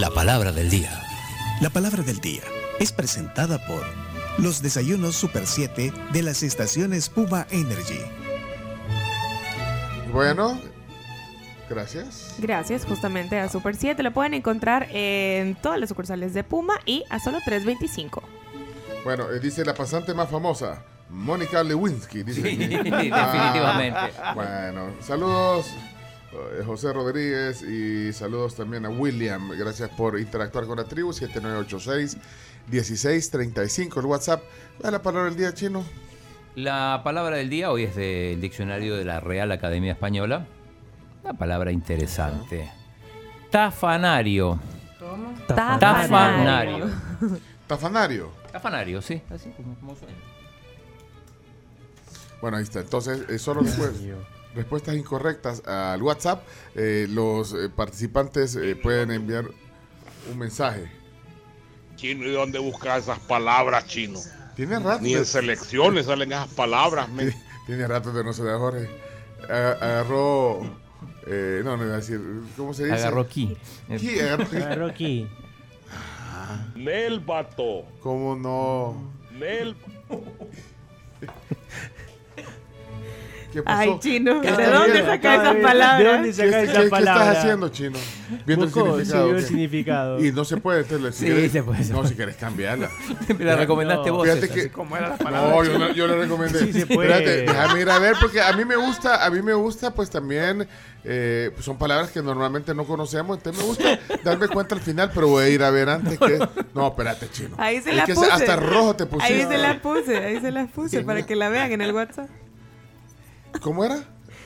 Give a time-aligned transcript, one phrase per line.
[0.00, 0.98] La palabra del día.
[1.60, 2.40] La palabra del día
[2.78, 3.84] es presentada por
[4.38, 8.00] los desayunos Super 7 de las estaciones Puma Energy.
[10.10, 10.58] Bueno,
[11.68, 12.34] gracias.
[12.38, 14.02] Gracias justamente a Super 7.
[14.02, 18.22] Lo pueden encontrar en todas las sucursales de Puma y a solo 3.25.
[19.04, 22.22] Bueno, eh, dice la pasante más famosa, Mónica Lewinsky.
[22.22, 22.66] Dice Sí, aquí.
[22.68, 23.98] definitivamente.
[24.18, 25.66] Ah, bueno, saludos.
[26.32, 29.50] Eh, José Rodríguez y saludos también a William.
[29.50, 33.98] Gracias por interactuar con la tribu 7986-1635.
[33.98, 34.42] El WhatsApp.
[34.78, 35.84] ¿Cuál es la palabra del día chino?
[36.54, 40.46] La palabra del día hoy es del diccionario de la Real Academia Española.
[41.22, 42.70] Una palabra interesante.
[43.50, 44.58] Tafanario.
[44.98, 45.34] ¿Cómo?
[45.46, 46.90] Tafanario.
[47.66, 48.30] Tafanario.
[48.52, 49.20] Tafanario, sí.
[49.30, 50.14] Así como, como suena.
[52.40, 52.80] Bueno, ahí está.
[52.80, 53.92] Entonces, eh, solo después.
[54.54, 56.42] Respuestas incorrectas al WhatsApp.
[56.74, 59.44] eh, los eh, participantes eh, pueden enviar
[60.30, 60.90] un mensaje.
[61.96, 64.18] Chino, ¿y dónde buscas esas palabras, chino?
[64.56, 65.02] Tiene rato.
[65.02, 67.32] Ni de- en selecciones salen esas palabras, men.
[67.66, 68.88] Tiene rato de no se da Jorge.
[69.48, 70.62] A- Agarró.
[71.26, 72.20] eh, no, no iba a decir.
[72.56, 72.96] ¿Cómo se dice?
[72.96, 73.56] Agarró aquí.
[73.88, 74.56] Aquí, agarró aquí.
[74.56, 75.28] Agarró aquí.
[76.74, 77.84] Nel, vato.
[78.02, 79.12] ¿Cómo no?
[79.38, 79.76] Nel.
[83.52, 83.78] ¿Qué pasó?
[83.80, 85.10] Ay, chino, ¿Qué ¿de dónde viendo?
[85.10, 86.12] saca esas ¿De palabras?
[86.12, 86.62] dónde ¿Qué,
[86.98, 87.98] estás haciendo, chino?
[88.46, 89.04] Viendo el significado.
[89.04, 89.42] sí, vio el ¿qué?
[89.48, 90.24] significado.
[90.24, 92.88] Y no se puede, entonces, si Sí, querés- se puede, No, si querés cambiarla.
[93.38, 94.14] Me la recomendaste No.
[94.16, 94.24] vos.
[94.24, 95.50] Fíjate César, que- así como era la palabra.
[95.50, 96.58] No, yo, le- yo le recomendé.
[96.60, 97.08] Sí se puede.
[97.10, 100.10] Espérate, déjame ir a ver porque a mí me gusta, a mí me gusta pues
[100.10, 100.68] también,
[101.02, 105.10] eh, pues, son palabras que normalmente no conocemos, entonces me gusta darme cuenta al final,
[105.14, 106.38] pero voy a ir a ver antes que...
[106.74, 107.56] No, espérate, chino.
[107.58, 108.30] Ahí se Es la que puse.
[108.30, 109.34] hasta rojo te pusiste.
[109.34, 112.28] Ahí se la puse, ahí se la puse para que la vean en el WhatsApp.
[113.60, 114.02] ¿Cómo era?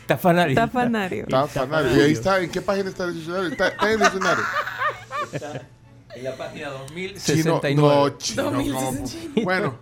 [0.06, 0.54] Tafanario.
[0.54, 1.22] Tafanario.
[1.24, 1.96] Está fanario.
[1.96, 3.48] Y ahí está, ¿en qué página está el diccionario?
[3.50, 4.44] Está, está en el diccionario.
[6.14, 6.68] En la página
[7.16, 7.74] Chino, 2069.
[7.74, 9.04] no, chino, ¿cómo?
[9.42, 9.78] Bueno,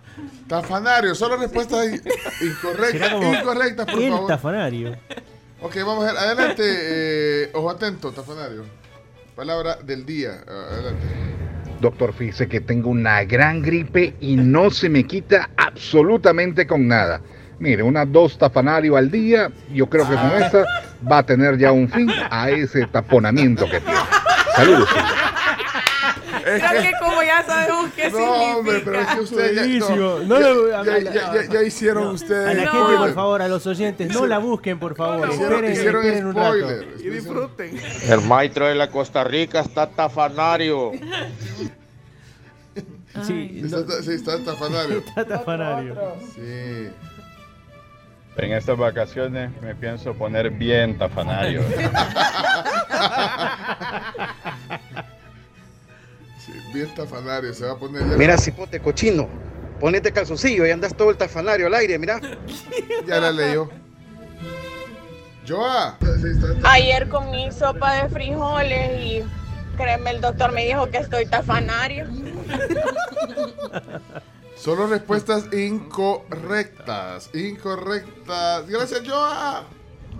[0.47, 1.85] tafanario, solo respuestas
[2.41, 4.27] incorrectas, incorrectas, por el favor.
[4.27, 4.97] tafanario.
[5.61, 8.65] Ok, vamos a ver, adelante, eh, ojo atento, tafanario.
[9.35, 11.03] Palabra del día, adelante.
[11.79, 17.21] Doctor, fíjese que tengo una gran gripe y no se me quita absolutamente con nada.
[17.63, 20.65] Mire, unas dos tafanario al día, yo creo que con esta
[21.09, 23.99] va a tener ya un fin a ese taponamiento que tiene.
[24.53, 24.89] Saludos.
[26.43, 28.57] Creo que como ya sabemos qué No, significa.
[28.57, 31.45] hombre, pero es que ustedes ya, no, No ya, lo- ya- a la- ya- ya-
[31.53, 32.71] ya hicieron ustedes A la No.
[32.85, 35.29] gente, por favor, a los oyentes, no la busquen, por favor.
[35.29, 36.49] Hicieron, Esperen, hicieron esperen un rato.
[36.59, 36.87] spoiler.
[36.99, 37.79] Y disfruten.
[38.09, 40.91] El maestro de la Costa Rica está tafanario.
[43.25, 44.97] Sí, no, Está, sí, está tafanario.
[45.07, 45.95] está tafanario.
[46.35, 46.89] Sí.
[48.35, 51.61] En estas vacaciones me pienso poner bien tafanario.
[56.39, 59.29] sí, bien tafanario, se va a poner ya, Mira, cipote cochino,
[59.79, 62.19] ponete calzoncillo y andas todo el tafanario al aire, mira.
[63.07, 63.69] ya la leyó.
[65.47, 65.97] Joa.
[66.63, 69.23] Ayer comí sopa de frijoles y
[69.77, 72.07] créeme, el doctor me dijo que estoy tafanario.
[74.55, 77.29] Solo respuestas incorrectas.
[77.33, 78.67] Incorrectas.
[78.67, 79.65] Gracias, Joa.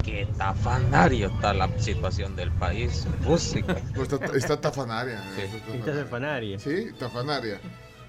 [0.03, 3.05] Qué tafanario está la situación del país.
[3.21, 3.77] Música.
[3.95, 5.21] Pues está, está tafanaria.
[5.35, 5.75] Sí.
[5.77, 6.59] está tafanaria.
[6.59, 7.59] Sí, tafanaria.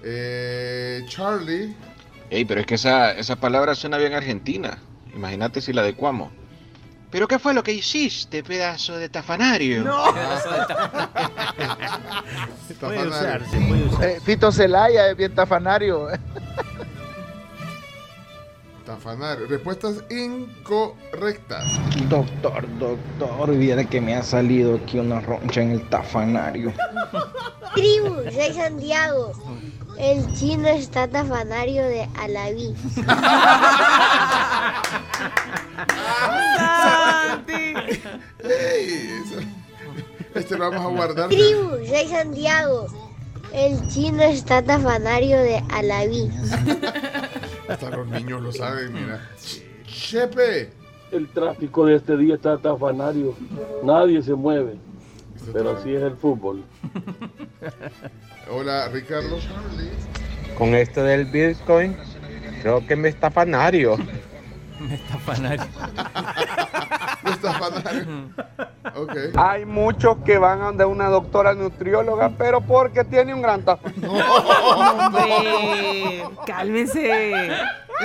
[0.03, 1.75] Eh, Charlie.
[2.29, 4.77] Ey, pero es que esa, esa palabra suena bien argentina.
[5.15, 6.31] Imagínate si la adecuamos.
[7.11, 9.83] ¿Pero qué fue lo que hiciste, pedazo de tafanario?
[12.79, 13.09] Puede Tafanario.
[13.09, 14.19] usarse, puede usarse.
[14.21, 16.07] Fito Celaya es bien tafanario.
[18.85, 19.47] Tafanario.
[19.47, 21.65] Respuestas incorrectas.
[22.09, 26.73] Doctor, doctor, viera que me ha salido aquí una roncha en el tafanario.
[27.73, 29.31] Tribu, soy Santiago.
[29.97, 32.75] El chino está tafanario de Alaví.
[38.93, 39.39] Eso-
[40.35, 41.29] este lo vamos a guardar.
[41.29, 42.87] Tribu, soy Santiago.
[43.53, 46.29] El chino está tafanario de Alaví.
[47.69, 49.29] Hasta los niños lo saben, mira.
[49.85, 50.71] Chepe.
[51.11, 53.35] El tráfico de este día está tafanario.
[53.83, 54.75] Nadie se mueve.
[55.53, 56.63] Pero así es el fútbol.
[58.51, 59.37] Hola, Ricardo.
[60.57, 61.95] Con esto del Bitcoin,
[62.61, 63.97] creo que me está fanario.
[64.79, 65.65] Me está fanario.
[67.25, 68.29] Está fanario.
[68.95, 69.15] Ok.
[69.35, 74.11] Hay muchos que van a donde una doctora nutrióloga, pero porque tiene un gran tafanario.
[74.75, 77.49] Hombre, cálmense.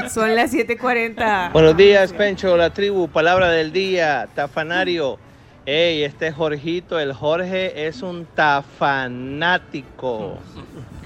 [0.08, 1.52] Son las 7:40.
[1.52, 5.18] Buenos días, Pencho, la tribu, palabra del día, tafanario.
[5.66, 10.38] Ey, este Jorgito, el Jorge es un tafanático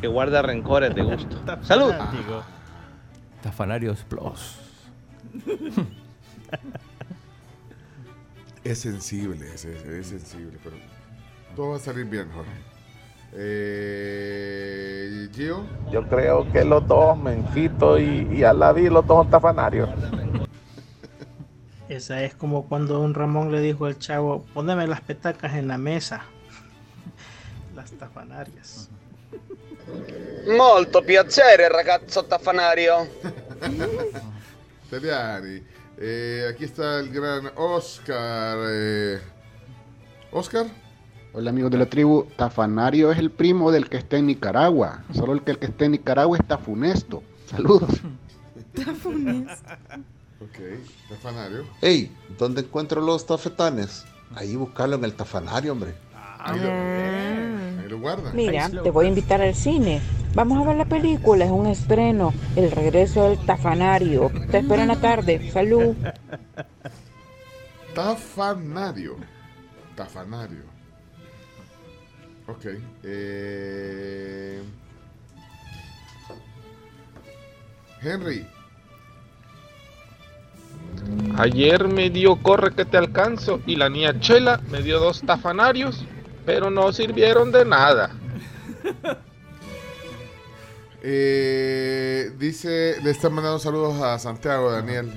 [0.01, 1.37] que guarda rencores de gusto.
[1.63, 1.93] ¡Salud!
[3.43, 4.64] Tafanarios Plus.
[8.65, 10.77] Es sensible, es, es- es sensible, pero
[11.55, 12.51] todo va a salir bien, Jorge.
[13.35, 19.91] Eh, Gio, Yo creo que los dos, Menquito y, y Alaví, los dos son tafanarios.
[21.91, 25.77] Esa es como cuando un Ramón le dijo al chavo, poneme las petacas en la
[25.77, 26.25] mesa.
[27.77, 28.89] Las tafanarias.
[30.57, 33.07] Molto piacere, ragazzo tafanario.
[34.95, 35.61] Teliani.
[35.99, 38.59] Eh, aquí está el gran Oscar.
[38.71, 39.21] eh,
[40.31, 40.67] Oscar.
[41.33, 45.33] Hola amigos de la tribu, Tafanario es el primo del que está en Nicaragua, solo
[45.33, 47.23] el que, el que está en Nicaragua está funesto.
[47.47, 47.91] Saludos.
[50.41, 50.59] Ok,
[51.09, 51.65] tafanario.
[51.81, 54.05] Ey, ¿dónde encuentro los tafetanes?
[54.35, 55.95] Ahí buscarlo en el tafanario, hombre.
[56.39, 56.61] Ahí
[57.89, 58.33] lo, guarda.
[58.33, 60.01] Mira, te voy a invitar al cine.
[60.35, 62.35] Vamos a ver la película, es un estreno.
[62.57, 64.31] El regreso del tafanario.
[64.51, 65.51] Te espero en la tarde.
[65.53, 65.95] Salud.
[67.95, 69.17] Tafanario.
[69.95, 70.65] Tafanario.
[72.49, 72.67] Ok.
[73.05, 74.61] eh,
[78.03, 78.47] Henry.
[81.37, 86.05] Ayer me dio corre que te alcanzo y la niña Chela me dio dos tafanarios,
[86.45, 88.11] pero no sirvieron de nada.
[91.07, 95.13] Eh, dice, le están mandando saludos a Santiago, Daniel.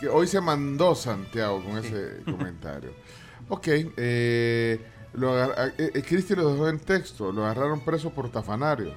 [0.00, 2.90] Que hoy se mandó Santiago con ese comentario.
[3.48, 7.30] Ok, eh, lo eh, eh, Cristi lo dejó en texto.
[7.30, 8.94] Lo agarraron preso por tafanario.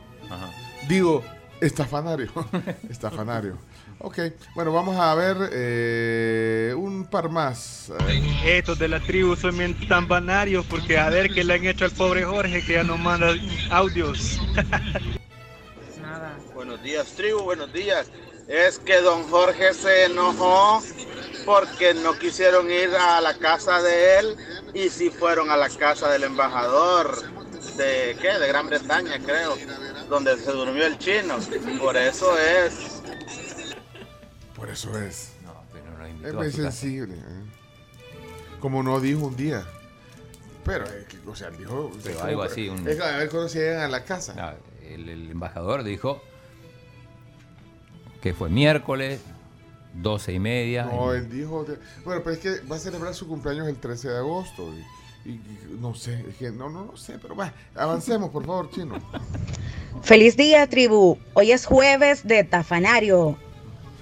[0.89, 1.23] Digo,
[1.61, 2.31] estafanario.
[2.89, 3.57] estafanario.
[3.99, 4.17] Ok,
[4.55, 7.91] bueno, vamos a ver eh, un par más.
[8.09, 11.65] Eh, Estos de la tribu son bien tan banarios porque a ver qué le han
[11.65, 13.33] hecho al pobre Jorge que ya nos manda
[13.69, 14.39] audios.
[16.53, 18.07] Buenos días, tribu, buenos días.
[18.47, 20.81] Es que don Jorge se enojó
[21.45, 24.37] porque no quisieron ir a la casa de él
[24.73, 27.23] y sí fueron a la casa del embajador
[27.77, 28.39] de ¿qué?
[28.39, 29.55] De Gran Bretaña, creo,
[30.11, 31.37] donde se durmió el chino.
[31.79, 33.01] Por eso es.
[34.55, 35.31] por eso es.
[36.09, 36.71] invitó Es a muy su casa.
[36.71, 37.15] sensible.
[37.15, 37.45] ¿eh?
[38.59, 39.65] Como no dijo un día.
[40.65, 41.91] Pero, eh, o sea, dijo.
[42.03, 44.57] Pero como- algo así, un- Es que a ver se llegan a la casa.
[44.83, 46.21] El, el embajador dijo
[48.21, 49.21] que fue miércoles,
[49.93, 50.83] 12 y media.
[50.85, 51.63] No, él dijo.
[51.63, 54.71] de- bueno, pero es que va a celebrar su cumpleaños el 13 de agosto.
[55.23, 58.45] Y, y- y no sé, es que no, no, no sé, pero va, avancemos, por
[58.45, 58.95] favor, chino.
[60.03, 61.17] Feliz día, tribu.
[61.33, 63.37] Hoy es jueves de Tafanario.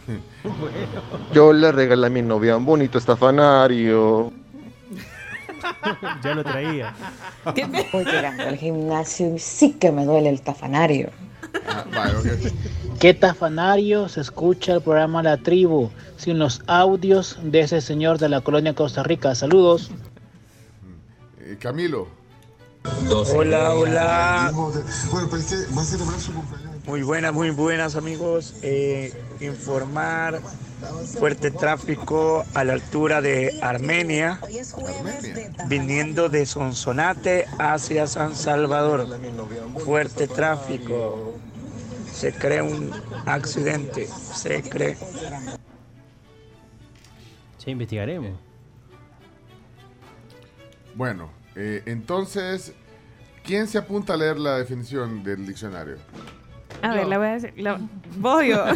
[1.33, 4.31] Yo le regalé a mi novia un bonito estafanario.
[6.23, 6.95] ya lo traía.
[7.93, 11.09] Voy llegando al gimnasio y sí que me duele el tafanario.
[11.67, 11.85] Ah,
[12.99, 18.29] ¿Qué tafanario se escucha el programa La Tribu sin los audios de ese señor de
[18.29, 19.33] la colonia Costa Rica?
[19.35, 19.91] Saludos.
[21.39, 22.18] Eh, Camilo.
[22.83, 23.37] 12.
[23.37, 24.53] Hola, hola.
[26.85, 28.55] Muy buenas, muy buenas amigos.
[28.61, 30.41] Eh, informar
[31.17, 34.39] fuerte tráfico a la altura de Armenia,
[35.67, 39.07] viniendo de Sonsonate hacia San Salvador.
[39.83, 41.35] Fuerte tráfico.
[42.13, 42.91] Se cree un
[43.25, 44.07] accidente.
[44.07, 44.97] Se cree.
[47.57, 48.39] Se investigaremos.
[50.95, 52.73] Bueno, eh, entonces,
[53.43, 55.97] ¿quién se apunta a leer la definición del diccionario?
[56.81, 57.53] A ver, la voy a decir.
[57.57, 57.79] la-
[58.17, 58.63] Voy yo.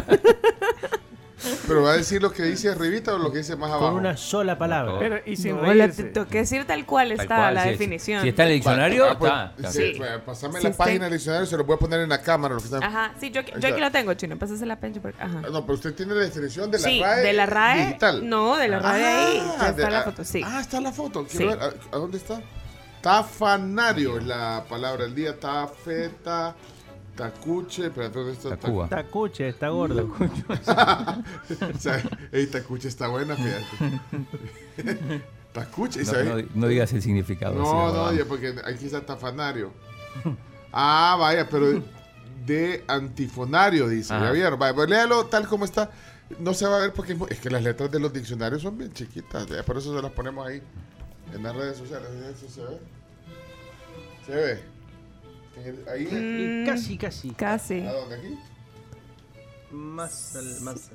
[1.66, 3.88] ¿Pero va a decir lo que dice arribita o lo que dice más abajo?
[3.90, 4.94] Con una sola palabra.
[4.98, 8.22] Pero, y sin te tengo que decir tal cual está cual, la sí, definición.
[8.22, 9.94] si está en el diccionario, Ah, pues, está, sí, Sí.
[9.98, 12.22] pues, Pásame Sí, la está- página del diccionario, se lo voy a poner en la
[12.22, 12.54] cámara.
[12.54, 14.38] Lo que está- Ajá, sí, yo, Ahí yo aquí lo tengo, chino.
[14.38, 15.00] Pásase la pencha.
[15.02, 15.42] Porque, ajá.
[15.44, 17.22] Ah, No, pero usted tiene la definición de la sí, RAE.
[17.22, 17.86] de la RAE.
[17.88, 18.28] Digital.
[18.28, 19.42] No, de la RAE ahí.
[19.58, 20.40] Ah, de- está la foto, sí.
[20.44, 21.26] Ah, está la foto.
[21.28, 21.38] Sí.
[21.38, 21.60] Quiero ver,
[21.92, 22.40] ¿A, a dónde está?
[23.04, 25.38] Tafanario es la palabra del día.
[25.38, 26.56] Tafeta,
[27.14, 27.88] tacuche.
[27.88, 28.56] Espérate, ¿dónde está?
[28.56, 28.88] Tacuba.
[28.88, 30.10] Tacuche, está gordo.
[30.18, 34.00] o sea, ey, tacuche está buena, fíjate.
[35.52, 36.46] tacuche, No, ¿sabes?
[36.46, 37.56] no- no digas el significado.
[37.56, 39.70] No, no, ya, porque aquí está tafanario.
[40.72, 41.82] Ah, vaya, pero
[42.46, 44.14] de antifonario, dice.
[44.14, 44.24] Ajá.
[44.24, 45.90] Ya vieron, vaya, pues léalo tal como está.
[46.38, 48.94] No se va a ver porque es que las letras de los diccionarios son bien
[48.94, 49.44] chiquitas.
[49.66, 50.62] por eso se las ponemos ahí
[51.32, 52.08] en las redes sociales.
[52.10, 52.78] ¿Eso se ve?
[54.26, 54.62] ¿Se ve?
[55.64, 56.06] El- Ahí.
[56.10, 57.30] Mm, Casi, casi.
[57.30, 57.80] Casi.
[57.86, 58.16] ¿A dónde?
[58.16, 58.38] ¿Aquí?
[59.70, 60.90] Más, al- más.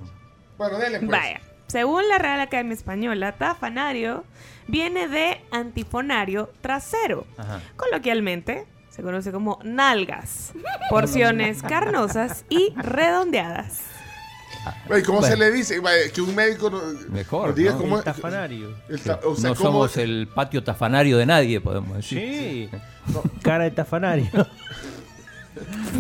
[0.58, 1.12] Bueno, dele pues.
[1.12, 1.42] Vaya.
[1.68, 4.24] Según la Real Academia Española, tafanario
[4.68, 7.28] viene de antifonario trasero.
[7.38, 7.62] Ajá.
[7.76, 10.54] Coloquialmente se conoce como nalgas,
[10.90, 13.82] porciones carnosas y redondeadas.
[14.88, 15.46] Güey, ¿Cómo se Bueno.
[15.46, 15.82] le dice?
[16.14, 17.78] Que un médico no- Mejor, nos diga ¿no?
[17.78, 18.76] cómo El tafanario.
[18.90, 22.20] el ta- o sea, no cómo- somos el patio tafanario de nadie, podemos decir.
[22.20, 22.70] Sí.
[23.42, 24.30] Cara de tafanario.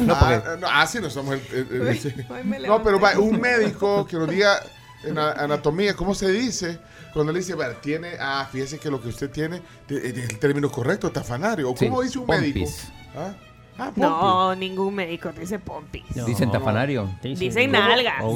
[0.05, 1.67] No, ah, porque- no, ah, sí, no somos el.
[1.71, 2.13] el- el- sí.
[2.29, 4.61] Hoy me No, pero va, un médico que nos diga
[5.03, 6.79] en anatomía, ¿cómo se dice?
[7.13, 10.69] Cuando le dice, "Vale, tiene, ah, fíjese que lo que usted tiene es el término
[10.71, 11.71] correcto, tafanario.
[11.71, 12.69] ¿O Sí, ¿Cómo dice un médico?
[13.17, 13.33] ¿Ah?
[13.79, 13.91] Ah.
[13.95, 16.03] No, ningún médico dice pompis.
[16.15, 16.25] No.
[16.25, 17.09] ¿Dicen tafanario?
[17.24, 18.19] Dicen nalgas.
[18.21, 18.31] No,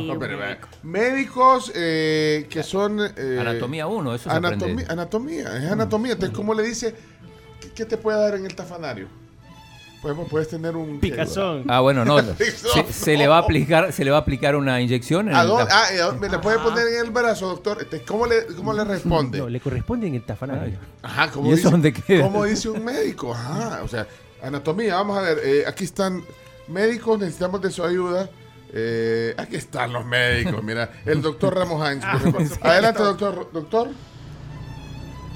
[0.00, 0.68] Sí, no, pero, médico.
[0.82, 3.00] médicos eh, que son...
[3.16, 4.92] eh, Anatomía 1, eso se anatomía, aprende.
[4.92, 6.12] anatomía, es anatomía.
[6.12, 6.94] Entonces, ¿cómo le dice?
[7.60, 9.08] ¿Qué, qué te puede dar en el tafanario?
[10.00, 11.00] Podemos, puedes tener un...
[11.00, 11.64] Picazón.
[11.68, 12.18] Ah, bueno, no.
[12.36, 15.42] Se, se le va a aplicar, se le va a aplicar una inyección en ¿A
[15.42, 15.72] el dónde?
[15.72, 16.20] Ah, ¿y a dónde?
[16.20, 17.78] ¿Me le puede poner en el brazo, doctor?
[17.80, 19.38] Este, ¿Cómo le, cómo le responde?
[19.38, 20.78] No, le corresponde en el tafanario.
[21.02, 22.22] Ajá, ¿cómo ¿Y eso dice, dónde queda?
[22.22, 23.34] ¿Cómo dice un médico?
[23.34, 24.06] Ajá, o sea,
[24.42, 26.22] anatomía, vamos a ver, eh, aquí están
[26.68, 28.30] médicos, necesitamos de su ayuda.
[28.72, 32.04] Eh, aquí están los médicos, mira, el doctor Ramos Hines.
[32.04, 32.56] por ejemplo.
[32.68, 33.50] Adelante, doctor.
[33.52, 33.88] Doctor.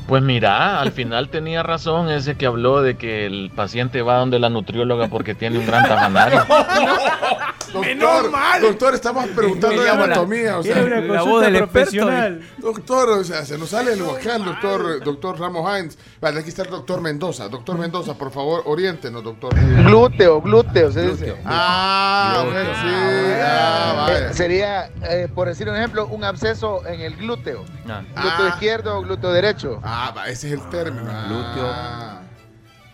[0.07, 4.39] Pues mira, al final tenía razón ese que habló de que el paciente va donde
[4.39, 6.45] la nutrióloga porque tiene un gran tafanario.
[7.73, 8.31] Doctor,
[8.61, 10.59] doctor, estamos preguntando de anatomía.
[10.59, 12.43] O sea, la voz del experto, profesional.
[12.59, 15.99] doctor, o sea, se nos sale el vocal, doctor, doctor Ramos Hines.
[16.21, 17.49] Vale, aquí está el doctor Mendoza.
[17.49, 19.55] Doctor Mendoza, por favor, oriéntenos, doctor.
[19.87, 21.25] Glúteo, glúteo, se dice.
[21.25, 21.37] Glúteo.
[21.47, 22.65] Ah, Glúteo.
[22.75, 24.19] sí, ah, vaya.
[24.29, 27.65] Eh, sería, eh, por decir un ejemplo, un absceso en el glúteo.
[27.89, 28.03] Ah.
[28.15, 28.49] Glúteo Ah.
[28.51, 29.81] izquierdo o glúteo derecho.
[29.83, 31.05] Ah, va, ese es el término.
[31.05, 31.67] Glúteo.
[31.67, 32.23] Ah.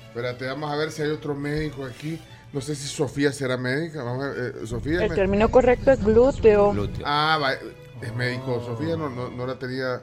[0.08, 2.20] Espérate, vamos a ver si hay otro médico aquí.
[2.52, 4.02] No sé si Sofía será médica.
[4.02, 5.04] Vamos a ver, eh, Sofía.
[5.04, 6.72] El término correcto es glúteo.
[6.72, 7.04] Glúteo.
[7.06, 8.62] Ah, va, es médico.
[8.64, 10.00] Sofía no, no, no la tenía.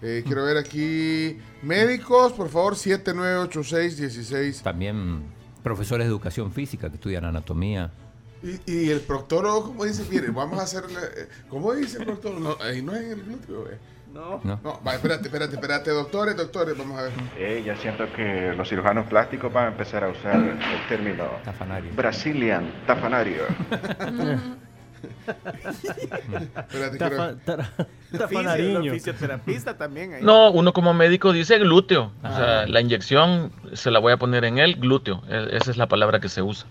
[0.00, 1.38] Eh, quiero ver aquí.
[1.62, 4.62] Médicos, por favor, 798616.
[4.62, 5.22] También
[5.62, 7.90] profesores de educación física que estudian anatomía.
[8.42, 10.04] Y, y el proctólogo, ¿cómo dice?
[10.08, 11.00] Mire, vamos a hacerle.
[11.16, 12.40] eh, ¿Cómo dice el proctólogo?
[12.40, 13.78] No, ahí no es en el glúteo, eh.
[14.12, 14.40] No.
[14.42, 14.60] ¿no?
[14.64, 17.12] No, va, espérate, espérate, espérate, doctores, doctores, vamos a ver.
[17.36, 21.92] Eh, ya siento que los cirujanos plásticos van a empezar a usar el término Tafanario.
[21.94, 23.42] Brazilian tafanario.
[25.26, 27.70] Espérate, quiero Tafa- tara-
[28.16, 28.78] Tafanariño.
[28.80, 30.14] los fisioterapeutas también.
[30.14, 30.22] ahí.
[30.22, 32.04] No, uno como médico dice glúteo.
[32.04, 32.36] O Ah.
[32.36, 35.22] sea, la inyección se la voy a poner en el glúteo.
[35.28, 36.66] E- Esa es la palabra que se usa.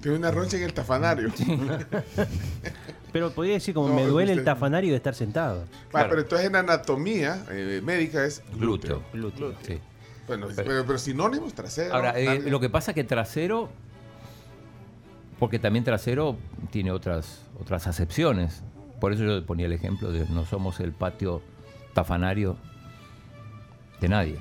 [0.00, 1.30] Tiene una roncha en el tafanario.
[3.12, 5.64] Pero podría decir como No, me duele el usted- tafanario de estar sentado.
[5.94, 9.02] Va, pero entonces en anatomía eh, médica es glúteo.
[9.12, 9.52] Glúteo.
[9.66, 9.78] Sí.
[10.28, 11.92] Bueno, pero, pero sinónimos trasero.
[11.92, 12.48] Ahora, eh, nalga.
[12.50, 13.68] lo que pasa que trasero,
[15.40, 16.36] porque también trasero
[16.70, 18.62] tiene otras, otras acepciones.
[19.00, 21.42] Por eso yo ponía el ejemplo de no somos el patio
[21.94, 22.56] tafanario
[24.00, 24.38] de nadie.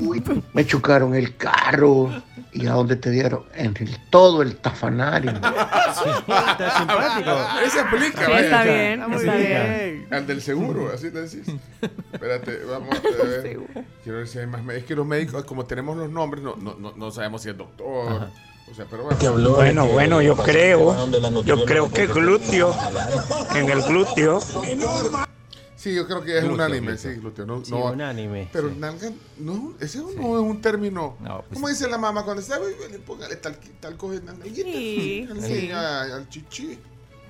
[0.00, 0.22] Uy,
[0.52, 2.10] me chocaron el carro.
[2.52, 3.44] ¿Y a dónde te dieron?
[3.54, 5.32] En el, todo el tafanario.
[5.32, 7.30] Está simpático.
[7.66, 8.40] Ese aplica, Sí, vaya.
[8.44, 9.48] está bien, Está muy está bien.
[9.48, 10.06] bien.
[10.10, 11.42] Al del seguro, así le decís.
[12.12, 13.58] Espérate, vamos a ver.
[14.04, 14.82] Quiero ver si hay más médicos.
[14.82, 17.56] Es que los médicos, como tenemos los nombres, no, no, no, no sabemos si es
[17.58, 18.28] doctor.
[18.70, 19.54] O sea, pero bueno.
[19.56, 20.96] Bueno, bueno, yo creo,
[21.44, 22.74] yo creo que glúteo,
[23.54, 24.40] en el glúteo,
[25.84, 27.12] Sí, yo creo que es Glúteo, unánime, glúteo.
[27.12, 27.44] sí, glúteo.
[27.46, 28.48] No, Sí, no- unánime.
[28.50, 28.76] Pero sí.
[28.78, 31.14] nalga, no, ese no es un término.
[31.20, 32.58] No, pues- ¿Cómo dice la mamá cuando está?
[32.58, 32.72] "Uy,
[33.06, 34.62] Póngale tal, tal cosa en la nalguita.
[34.62, 35.70] Sí, Al sí.
[35.70, 36.78] al chichi.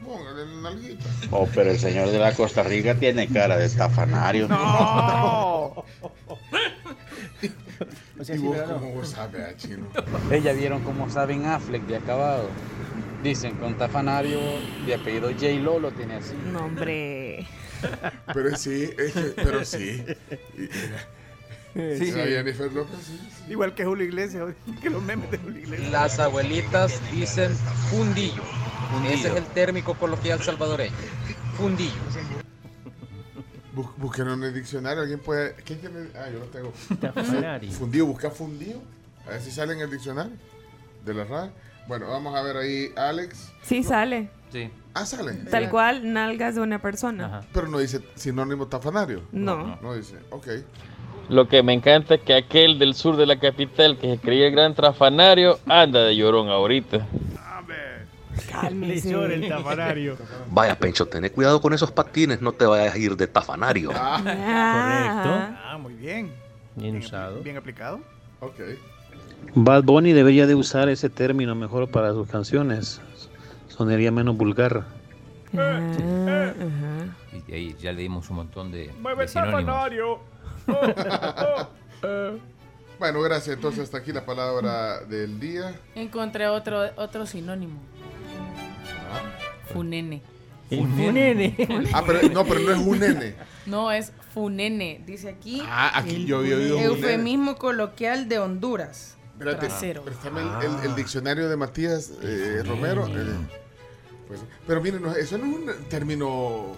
[0.04, 1.04] Póngale la nalguita.
[1.32, 4.46] Oh, pero el señor de la Costa Rica tiene cara de tafanario.
[4.46, 5.84] No.
[8.18, 8.74] O sea, ¿Y vos no.
[8.74, 9.86] cómo vos sabes, ah, chino?
[10.30, 12.48] Ella vieron cómo saben Affleck de acabado.
[13.24, 14.38] Dicen con tafanario
[14.86, 15.48] de apellido J.
[15.60, 16.34] Lo lo tiene así.
[16.52, 17.23] No, hombre.
[18.32, 20.04] Pero sí, es que, pero sí.
[20.56, 22.30] Y- mira, Sí, la sí.
[22.30, 23.52] Jennifer López, sí, sí.
[23.52, 25.90] Igual que Julio Iglesias, que los memes de Julio Iglesias.
[25.90, 27.52] Las abuelitas dicen
[27.90, 28.42] fundillo.
[29.08, 30.94] Ese es el térmico coloquial salvadoreño.
[31.56, 31.92] Fundillo.
[33.96, 35.02] Búsquenlo en el diccionario.
[35.02, 35.54] ¿Alguien puede.?
[35.64, 36.08] ¿Qué tiene?
[36.14, 36.72] Ah, yo lo tengo.
[37.72, 38.80] Fundido, busca fundido.
[39.26, 40.32] A ver si sale en el diccionario
[41.04, 41.50] de la RAE.
[41.88, 43.50] Bueno, vamos a ver ahí, Alex.
[43.62, 44.28] Sí sale.
[44.54, 44.70] Sí.
[44.94, 45.32] Ah, sale.
[45.50, 47.26] Tal cual, nalgas de una persona.
[47.26, 47.40] Ajá.
[47.52, 49.22] Pero no dice sinónimo tafanario.
[49.32, 49.80] No.
[49.82, 50.16] No dice.
[50.30, 50.46] Ok.
[51.28, 54.46] Lo que me encanta es que aquel del sur de la capital que se creía
[54.46, 57.04] el gran trafanario anda de llorón ahorita.
[58.48, 59.10] Cálmese.
[59.10, 60.16] llora el tafanario.
[60.48, 63.90] Vaya, Pencho, ten cuidado con esos patines, no te vayas a ir de tafanario.
[63.92, 65.58] Ah, Correcto.
[65.64, 66.32] Ah, muy bien.
[66.76, 67.40] Bien usado.
[67.40, 67.98] Bien aplicado.
[68.38, 68.60] Ok.
[69.56, 73.00] Bad Bunny debería de usar ese término mejor para sus canciones.
[73.76, 74.84] Sonaría menos vulgar.
[75.56, 75.80] Ah,
[76.58, 77.16] ajá.
[77.32, 79.64] Y de ahí ya le dimos un montón de, Mueve de el sinónimos.
[79.66, 80.18] tafanario.
[82.98, 83.56] Bueno, gracias.
[83.56, 85.74] Entonces, hasta aquí la palabra del día.
[85.96, 87.80] Encontré otro, otro sinónimo.
[89.10, 89.20] Ah.
[89.72, 90.22] Funene.
[90.68, 91.56] Funene.
[91.92, 93.34] Ah, pero no, pero no es un nene.
[93.66, 95.02] No, es funene.
[95.04, 95.60] Dice aquí.
[95.66, 96.78] Ah, aquí yo había oído.
[96.78, 99.16] Eufemismo coloquial de Honduras.
[99.38, 99.68] Espérate,
[100.00, 103.08] préstame el, el- el diccionario de Matías eh, Romero.
[103.08, 103.34] eh,
[104.26, 106.72] pues, pero miren, no, eso no es un término.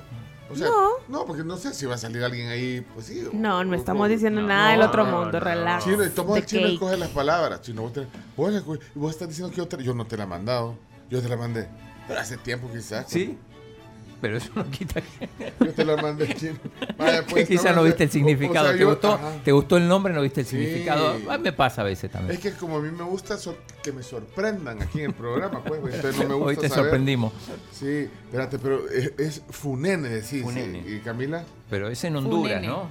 [0.49, 0.69] O sea,
[1.09, 1.25] no.
[1.27, 3.27] porque no sé si va a salir alguien ahí, pues sí.
[3.33, 5.85] No, no o- estamos o- diciendo no, nada del no, otro no, mundo, no, relax.
[5.85, 6.73] Chino, y The el chino cake.
[6.75, 7.63] escoge las palabras.
[7.63, 8.53] Chino, vos, te- vos
[8.95, 10.77] y vos estás diciendo que yo te, yo no te la he mandado.
[11.11, 11.69] Yo te la mandé.
[12.07, 13.07] Pero hace tiempo quizás.
[13.09, 13.37] Sí.
[14.21, 15.29] Pero eso no quita que...
[15.65, 16.57] Yo te la mandé, chino.
[16.97, 18.67] Vaya, pues, Quizá no viste el significado.
[18.67, 19.33] O sea, ¿Te, yo- gustó, ajá.
[19.45, 20.15] ¿Te gustó el nombre?
[20.15, 20.57] No viste el Sí.
[20.57, 21.17] significado.
[21.39, 22.35] Me pasa a veces también.
[22.35, 23.37] Es que como a mí me gusta
[23.83, 26.69] que me sorprendan aquí en el programa, pues, pues, entonces no me gusta Hoy te
[26.69, 26.85] saber.
[26.85, 27.33] sorprendimos.
[27.73, 30.43] Sí, espérate, pero es, es Funene, decís.
[30.43, 30.83] Funene.
[30.87, 31.45] ¿Y Camila?
[31.69, 32.67] Pero es en Honduras, Funene.
[32.69, 32.89] ¿no?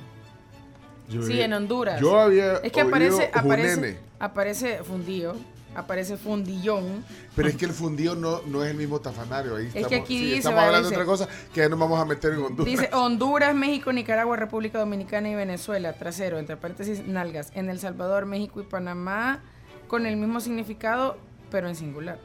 [1.10, 2.00] Yo Sí, en Honduras.
[2.02, 5.36] Yo había Es que oído aparece, aparece, aparece fundillo,
[5.76, 7.04] aparece fundillón.
[7.36, 9.56] pero es que el fundido no, no es el mismo tafanario.
[9.58, 11.78] Ahí que estamos, aquí sí, dice, estamos hablando dice- de otra cosa que ya nos
[11.80, 12.66] vamos a meter en Honduras.
[12.66, 17.52] Dice Honduras, México, Nicaragua, República Dominicana y Venezuela, trasero, entre paréntesis, nalgas.
[17.54, 19.44] En El Salvador, México y Panamá,
[19.88, 21.18] con el mismo significado,
[21.52, 22.20] pero en singular.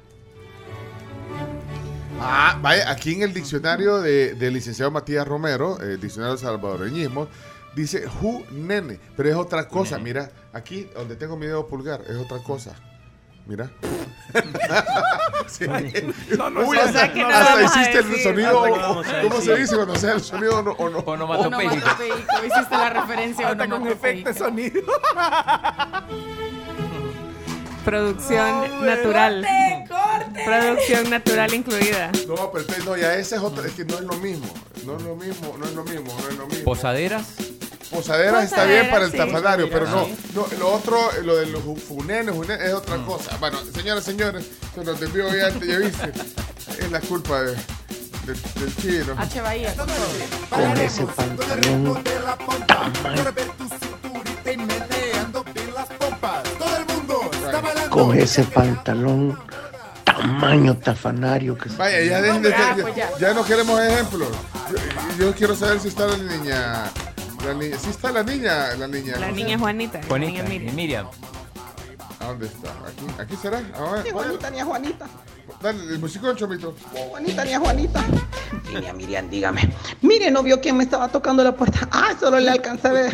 [2.22, 7.28] Ah, vaya, aquí en el diccionario de- del licenciado Matías Romero, el diccionario de salvadoreñismo,
[7.74, 9.98] dice ju nene, pero es otra cosa.
[9.98, 12.74] Mira, aquí donde tengo mi dedo pulgar, es otra cosa.
[13.50, 13.68] Mira.
[15.48, 15.66] Sí.
[16.38, 19.02] No, no Uy, hasta, o sea, que no hasta vamos a hiciste el sonido.
[19.22, 20.70] ¿Cómo se dice cuando sea el sonido o no?
[20.72, 20.98] O no?
[21.00, 21.74] Onomatopéyico.
[21.74, 24.82] Onomatopeico, hiciste la referencia Hasta con efecto de sonido.
[27.84, 29.46] Producción natural.
[30.44, 32.12] Producción natural incluida.
[32.28, 34.46] No, pero entonces, no, ya ese es otro, es que no es lo mismo.
[34.86, 36.64] No es lo mismo, no es lo mismo, no es lo mismo.
[36.64, 37.49] Posaderas.
[37.90, 39.16] Posadera está bien para el sí.
[39.16, 43.36] tafanario, pero no, no, lo otro, lo de los funenes, funenes es otra cosa.
[43.38, 46.12] Bueno, señoras, señores, se nos desvió ya, ya viste.
[46.78, 49.14] Es la culpa de- de- del chino.
[49.18, 49.40] H.
[49.40, 49.74] Bahía,
[50.50, 52.04] con ese pantalón
[57.90, 59.38] con ese pantalón
[60.04, 63.10] tamaño tafanario que se Vaya, ya dejen de ya, pues ya.
[63.18, 64.28] ya no queremos ejemplos.
[65.18, 66.84] Yo, yo quiero saber si está la niña.
[67.44, 69.12] La niña, si está la niña, la niña.
[69.16, 69.58] La ¿cómo se niña?
[69.58, 70.00] Juanita.
[70.00, 70.74] La Juanita niña Miriam.
[70.74, 71.06] Miriam.
[72.20, 72.68] ¿A dónde está?
[72.86, 73.58] Aquí, aquí será.
[73.74, 75.06] A ver, Ni Juanita, ni a Juanita.
[75.62, 76.74] Dale, el musicón, chomito.
[76.92, 78.04] Juanita, ni a Juanita.
[78.72, 79.72] Niña Miriam, dígame.
[80.02, 81.88] Mire, ¿no vio quién me estaba tocando la puerta?
[81.90, 83.12] Ah, solo le alcancé a ver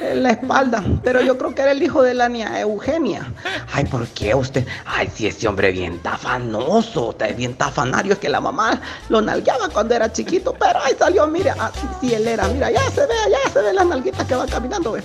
[0.00, 0.82] eh, la espalda.
[1.04, 3.32] Pero yo creo que era el hijo de la niña Eugenia.
[3.72, 4.66] Ay, ¿por qué usted?
[4.86, 8.14] Ay, sí, ese hombre bien tafanoso, bien tafanario.
[8.14, 10.54] Es que la mamá lo nalgueaba cuando era chiquito.
[10.58, 12.48] Pero ahí salió, mire, ah, sí, él era.
[12.48, 14.92] Mira, ya se ve, ya se ve la nalguita que va caminando.
[14.92, 15.02] ve.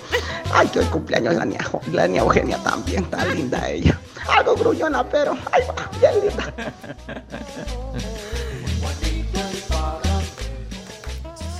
[0.54, 3.04] Ay, que hoy cumpleaños la niña, la niña Eugenia también.
[3.04, 4.00] Está linda ella.
[4.28, 6.54] Algo gruñona, pero va, bien linda.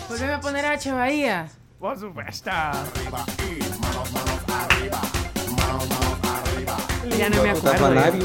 [0.10, 0.92] Volveme a poner H.
[0.92, 1.48] Bahía.
[1.80, 2.50] Por supuesto.
[7.18, 7.72] Ya no me acuerdo.
[7.72, 8.24] Tafanario,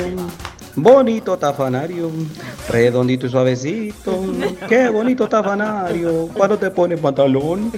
[0.76, 2.10] bonito tafanario,
[2.68, 4.24] redondito y suavecito.
[4.68, 6.28] Qué bonito tafanario.
[6.28, 7.72] Cuando te pones pantalón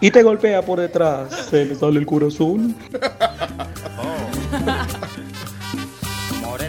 [0.00, 2.76] y te golpea por detrás, se le sale el corazón.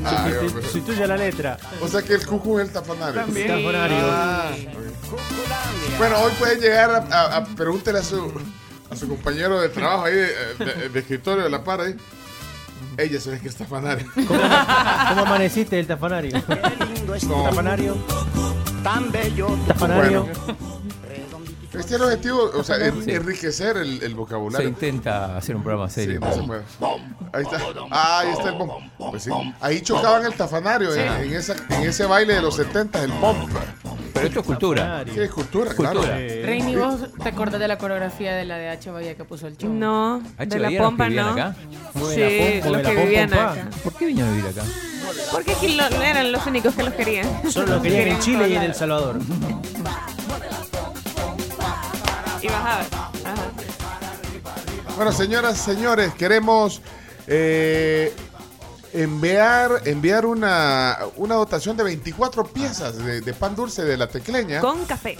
[0.05, 0.63] Ay, hombre.
[0.63, 1.57] Sustituye la letra.
[1.81, 3.21] O sea que el cucu es el tafanario.
[3.21, 3.47] También.
[3.47, 3.97] Tafanario.
[4.11, 4.51] Ah.
[5.97, 8.31] Bueno, hoy pueden llegar a, a- a- pregúntele a su,
[8.89, 10.27] a su compañero de trabajo ahí, de,
[10.65, 11.95] de- de escritorio de la par ahí.
[12.97, 14.05] Ella se ve que es tafanario.
[14.15, 16.41] ¿Cómo amaneciste el tafanario?
[17.27, 17.43] No.
[17.43, 17.97] Tafanario.
[18.83, 19.57] Tan bello.
[19.67, 20.27] Tafanario.
[21.73, 23.11] Este es el objetivo, o sea, en- Sí.
[23.11, 24.67] enriquecer el, el Se vocabulario.
[24.69, 26.19] intenta hacer un programa Sí, serio.
[26.19, 26.95] no.
[27.33, 27.57] Ahí está.
[27.91, 28.71] Ah, ahí está el bomb.
[28.97, 29.31] Pues sí.
[29.59, 33.49] Ahí chocaban el tafanario en, en esa, en ese baile de los 70, el bomb.
[34.13, 35.03] Pero esto es cultura.
[35.11, 35.95] Sí, es cultura, claro.
[36.01, 36.15] Cultura.
[36.17, 38.91] Reini, ¿vos te acordás de la coreografía de la de H.
[38.91, 39.73] Bahía que puso el show?
[39.73, 40.45] No, H.
[40.45, 41.29] de la los pompa no.
[41.29, 41.55] acá.
[41.55, 43.67] Sí, pom- los la que pom, vivían pom, acá.
[43.83, 44.63] ¿Por qué vinieron a vivir acá?
[45.31, 47.27] Porque aquí lo- eran los únicos que los querían.
[47.51, 49.19] Solo lo querían en Chile y en El Salvador.
[52.43, 52.81] Y bajaba.
[53.25, 53.51] Ajá.
[54.95, 56.81] Bueno, señoras, señores, queremos
[57.25, 58.13] eh,
[58.93, 64.59] enviar, enviar una, una dotación de 24 piezas de, de pan dulce de la tecleña.
[64.59, 65.17] Con café.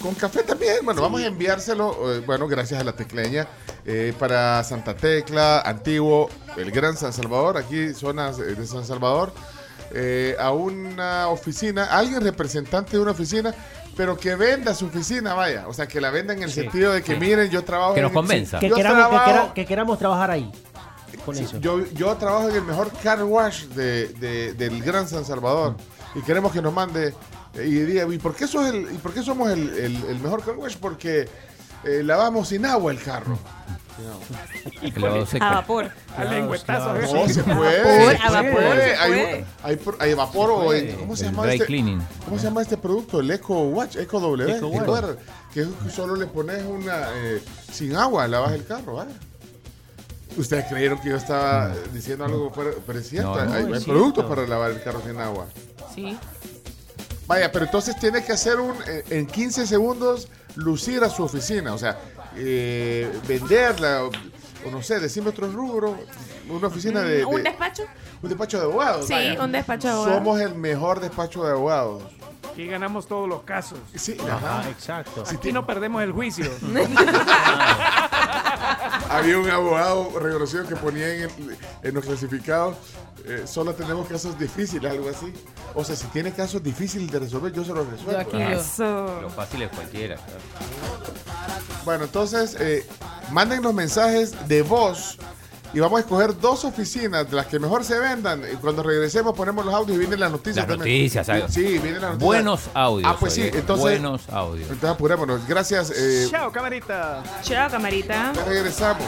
[0.00, 0.76] Con café también.
[0.84, 3.46] Bueno, vamos a enviárselo, eh, bueno, gracias a la tecleña,
[3.84, 9.32] eh, para Santa Tecla, Antiguo, el Gran San Salvador, aquí zonas eh, de San Salvador.
[9.96, 13.54] eh, a una oficina, alguien representante de una oficina,
[13.96, 15.66] pero que venda su oficina, vaya.
[15.68, 17.20] O sea, que la venda en el Sí, sentido de que sí.
[17.20, 18.58] miren, yo trabajo Que en nos el- convenza.
[18.58, 20.52] Que queramos, que, trabajo- quera- que queramos trabajar ahí.
[21.24, 21.58] Con eso.
[21.58, 25.76] yo, yo trabajo en el mejor car wash de, de- del Gran San Salvador
[26.14, 27.14] y queremos que nos mande
[27.54, 30.18] eh, y diga, ¿y por qué, sos el, y por qué somos el, el- el
[30.20, 30.76] mejor car wash?
[30.76, 31.28] Porque
[31.84, 33.38] eh, lavamos sin agua el carro.
[35.26, 35.44] Seco.
[35.44, 35.90] A vapor.
[36.16, 36.90] Al lengüetazo.
[36.90, 37.12] a ver.
[37.12, 38.16] No, se puede.
[38.18, 40.56] A vapor, Hay, vapor o.
[40.98, 41.66] ¿cómo se El llama dry este?
[41.66, 42.02] cleaning.
[42.24, 43.20] ¿Cómo se llama este producto?
[43.20, 44.56] El Eco Watch, Eco W.
[44.56, 45.18] Eco ¿te Watch.
[45.52, 49.12] Que es que solo le pones una eh, sin agua, lavas el carro, ¿vale?
[50.36, 53.84] Ustedes creyeron que yo estaba eh, diciendo algo, pero es cierto, No, hay, no, hay
[53.84, 55.46] productos para lavar el carro sin agua.
[55.94, 56.18] Sí.
[57.26, 61.72] Vaya, pero entonces tiene que hacer un eh, en 15 segundos lucir a su oficina,
[61.72, 61.98] o sea,
[62.36, 64.10] eh, venderla, o,
[64.66, 65.96] o no sé, decirme otro rubro,
[66.48, 67.82] una oficina de, de- ¿Un despacho?
[68.22, 69.06] un despacho de abogados.
[69.06, 69.42] Sí, vaya.
[69.42, 70.16] un despacho de abogados.
[70.18, 72.02] Somos el mejor despacho de abogados.
[72.52, 73.78] Aquí ganamos todos los casos.
[73.96, 74.70] Sí, Ajá, ajá.
[74.70, 75.24] exacto.
[75.28, 76.48] Aquí no perdemos el juicio.
[79.14, 82.76] Había un abogado reconocido que ponía en, el- en los clasificados,
[83.26, 85.32] eh, solo tenemos casos difíciles, algo así.
[85.74, 88.12] O sea, si tiene casos difíciles de resolver, yo se los resuelvo.
[88.12, 88.60] Yo aquí yo.
[88.60, 89.20] Eso.
[89.22, 90.16] Lo fácil es cualquiera.
[90.16, 90.40] claro.
[91.84, 92.86] Bueno, entonces, eh,
[93.30, 95.18] mándennos mensajes de voz
[95.74, 98.42] y vamos a escoger dos oficinas de las que mejor se vendan.
[98.50, 100.98] Y cuando regresemos ponemos los audios y vienen las noticias Las también.
[100.98, 101.44] noticias, ¿sabes?
[101.52, 102.18] Sí, vienen las noticias.
[102.20, 103.12] Buenos audios.
[103.12, 104.70] Ah, pues sí, entonces- Buenos audios.
[104.70, 105.46] Entonces apurémonos.
[105.48, 105.90] Gracias.
[105.96, 107.22] eh, Chao, camarita.
[107.42, 108.32] Chao, camarita.
[108.34, 109.02] ya regresamos.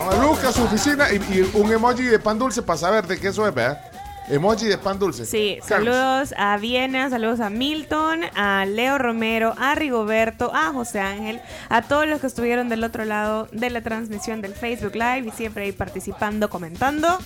[0.00, 3.28] A Lucas, su oficina y, y un emoji de pan dulce para saber de qué
[3.28, 3.80] eso es, ¿verdad?
[4.28, 5.24] Emoji de pan dulce.
[5.24, 5.94] Sí, Carlos.
[5.94, 11.82] saludos a Viena, saludos a Milton, a Leo Romero, a Rigoberto, a José Ángel, a
[11.82, 15.64] todos los que estuvieron del otro lado de la transmisión del Facebook Live y siempre
[15.64, 17.18] ahí participando, comentando.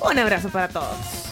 [0.00, 1.26] Un abrazo para todos.